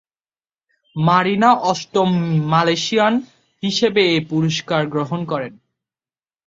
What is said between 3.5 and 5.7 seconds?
হিসেবে এই পুরস্কার গ্রহণ করেন।